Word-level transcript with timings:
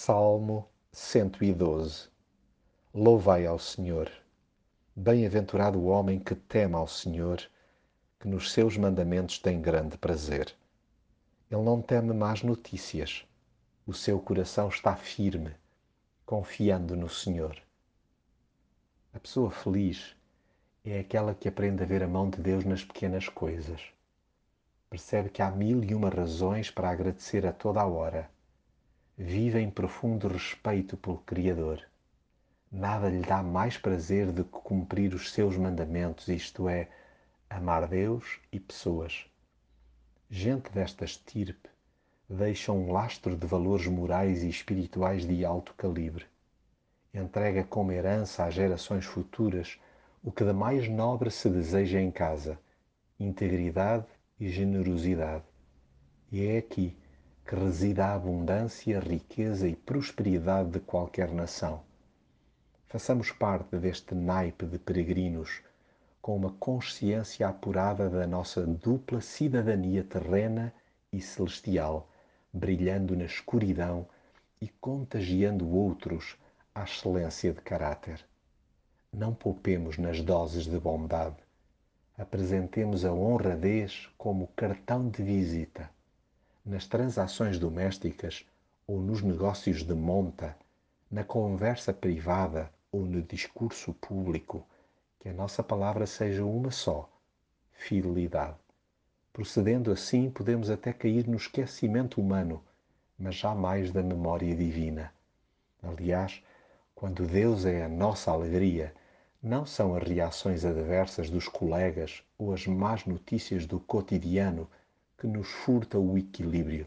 Salmo 0.00 0.70
112 0.92 2.08
Louvai 2.94 3.46
ao 3.46 3.58
Senhor. 3.58 4.08
Bem-aventurado 4.94 5.76
o 5.76 5.86
homem 5.86 6.20
que 6.20 6.36
teme 6.36 6.76
ao 6.76 6.86
Senhor, 6.86 7.42
que 8.20 8.28
nos 8.28 8.52
seus 8.52 8.76
mandamentos 8.76 9.40
tem 9.40 9.60
grande 9.60 9.98
prazer. 9.98 10.54
Ele 11.50 11.62
não 11.62 11.82
teme 11.82 12.14
más 12.14 12.44
notícias. 12.44 13.26
O 13.84 13.92
seu 13.92 14.20
coração 14.20 14.68
está 14.68 14.94
firme, 14.94 15.50
confiando 16.24 16.94
no 16.94 17.08
Senhor. 17.08 17.60
A 19.12 19.18
pessoa 19.18 19.50
feliz 19.50 20.14
é 20.84 21.00
aquela 21.00 21.34
que 21.34 21.48
aprende 21.48 21.82
a 21.82 21.86
ver 21.86 22.04
a 22.04 22.08
mão 22.08 22.30
de 22.30 22.40
Deus 22.40 22.64
nas 22.64 22.84
pequenas 22.84 23.28
coisas. 23.28 23.82
Percebe 24.88 25.28
que 25.28 25.42
há 25.42 25.50
mil 25.50 25.82
e 25.82 25.92
uma 25.92 26.08
razões 26.08 26.70
para 26.70 26.88
agradecer 26.88 27.44
a 27.44 27.52
toda 27.52 27.80
a 27.80 27.86
hora 27.86 28.30
vive 29.20 29.58
em 29.58 29.68
profundo 29.68 30.28
respeito 30.28 30.96
pelo 30.96 31.18
Criador. 31.18 31.82
Nada 32.70 33.08
lhe 33.08 33.20
dá 33.20 33.42
mais 33.42 33.76
prazer 33.76 34.30
do 34.30 34.44
que 34.44 34.60
cumprir 34.60 35.12
os 35.12 35.32
seus 35.32 35.56
mandamentos, 35.56 36.28
isto 36.28 36.68
é, 36.68 36.88
amar 37.50 37.88
Deus 37.88 38.38
e 38.52 38.60
pessoas. 38.60 39.26
Gente 40.30 40.70
desta 40.70 41.04
estirpe 41.04 41.68
deixa 42.28 42.70
um 42.70 42.92
lastro 42.92 43.36
de 43.36 43.44
valores 43.44 43.88
morais 43.88 44.44
e 44.44 44.48
espirituais 44.48 45.26
de 45.26 45.44
alto 45.44 45.74
calibre. 45.74 46.26
Entrega 47.12 47.64
como 47.64 47.90
herança 47.90 48.44
às 48.44 48.54
gerações 48.54 49.04
futuras 49.04 49.80
o 50.22 50.30
que 50.30 50.44
de 50.44 50.52
mais 50.52 50.88
nobre 50.88 51.30
se 51.30 51.48
deseja 51.48 52.00
em 52.00 52.12
casa: 52.12 52.56
integridade 53.18 54.06
e 54.38 54.48
generosidade. 54.48 55.44
E 56.30 56.46
é 56.46 56.58
aqui 56.58 56.96
que 57.48 57.54
reside 57.54 57.98
a 58.02 58.12
abundância, 58.12 59.00
riqueza 59.00 59.66
e 59.66 59.74
prosperidade 59.74 60.68
de 60.68 60.80
qualquer 60.80 61.32
nação. 61.32 61.80
Façamos 62.88 63.30
parte 63.30 63.74
deste 63.78 64.14
naipe 64.14 64.66
de 64.66 64.78
peregrinos 64.78 65.62
com 66.20 66.36
uma 66.36 66.52
consciência 66.60 67.48
apurada 67.48 68.10
da 68.10 68.26
nossa 68.26 68.66
dupla 68.66 69.22
cidadania 69.22 70.04
terrena 70.04 70.74
e 71.10 71.22
celestial, 71.22 72.10
brilhando 72.52 73.16
na 73.16 73.24
escuridão 73.24 74.06
e 74.60 74.68
contagiando 74.68 75.74
outros 75.74 76.36
à 76.74 76.84
excelência 76.84 77.54
de 77.54 77.62
caráter. 77.62 78.22
Não 79.10 79.32
poupemos 79.32 79.96
nas 79.96 80.20
doses 80.20 80.66
de 80.66 80.78
bondade. 80.78 81.38
Apresentemos 82.18 83.06
a 83.06 83.12
honradez 83.14 84.06
como 84.18 84.48
cartão 84.48 85.08
de 85.08 85.22
visita 85.22 85.88
nas 86.68 86.86
transações 86.86 87.58
domésticas 87.58 88.44
ou 88.86 89.00
nos 89.00 89.22
negócios 89.22 89.82
de 89.82 89.94
monta, 89.94 90.54
na 91.10 91.24
conversa 91.24 91.94
privada 91.94 92.70
ou 92.92 93.06
no 93.06 93.22
discurso 93.22 93.94
público, 93.94 94.66
que 95.18 95.30
a 95.30 95.32
nossa 95.32 95.62
palavra 95.62 96.06
seja 96.06 96.44
uma 96.44 96.70
só: 96.70 97.08
fidelidade. 97.72 98.56
Procedendo 99.32 99.90
assim, 99.90 100.28
podemos 100.28 100.68
até 100.68 100.92
cair 100.92 101.26
no 101.26 101.36
esquecimento 101.36 102.20
humano, 102.20 102.62
mas 103.18 103.36
jamais 103.36 103.90
da 103.90 104.02
memória 104.02 104.54
divina. 104.54 105.10
Aliás, 105.82 106.42
quando 106.94 107.26
Deus 107.26 107.64
é 107.64 107.82
a 107.82 107.88
nossa 107.88 108.30
alegria, 108.30 108.92
não 109.42 109.64
são 109.64 109.94
as 109.94 110.06
reações 110.06 110.66
adversas 110.66 111.30
dos 111.30 111.48
colegas 111.48 112.22
ou 112.36 112.52
as 112.52 112.66
más 112.66 113.06
notícias 113.06 113.64
do 113.64 113.80
cotidiano 113.80 114.68
que 115.18 115.26
nos 115.26 115.48
furta 115.48 115.98
o 115.98 116.16
equilíbrio. 116.16 116.86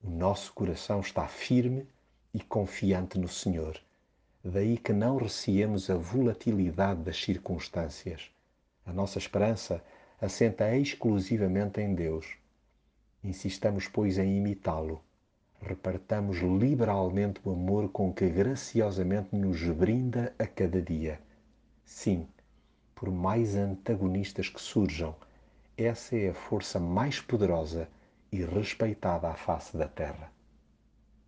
O 0.00 0.08
nosso 0.08 0.52
coração 0.52 1.00
está 1.00 1.26
firme 1.26 1.88
e 2.32 2.38
confiante 2.38 3.18
no 3.18 3.26
Senhor. 3.26 3.80
Daí 4.44 4.78
que 4.78 4.92
não 4.92 5.16
receemos 5.16 5.90
a 5.90 5.96
volatilidade 5.96 7.02
das 7.02 7.20
circunstâncias. 7.20 8.30
A 8.86 8.92
nossa 8.92 9.18
esperança 9.18 9.82
assenta 10.20 10.72
exclusivamente 10.76 11.80
em 11.80 11.96
Deus. 11.96 12.36
Insistamos, 13.24 13.88
pois, 13.88 14.18
em 14.18 14.36
imitá-lo. 14.36 15.02
Repartamos 15.60 16.38
liberalmente 16.38 17.40
o 17.44 17.50
amor 17.50 17.88
com 17.88 18.12
que 18.12 18.28
graciosamente 18.28 19.34
nos 19.34 19.60
brinda 19.64 20.32
a 20.38 20.46
cada 20.46 20.80
dia. 20.80 21.20
Sim, 21.84 22.28
por 22.94 23.10
mais 23.10 23.56
antagonistas 23.56 24.48
que 24.48 24.60
surjam, 24.60 25.16
essa 25.78 26.16
é 26.16 26.30
a 26.30 26.34
força 26.34 26.80
mais 26.80 27.20
poderosa 27.20 27.88
e 28.32 28.44
respeitada 28.44 29.28
à 29.28 29.34
face 29.34 29.76
da 29.76 29.86
terra. 29.86 30.32